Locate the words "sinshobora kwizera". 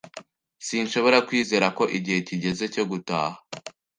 0.67-1.67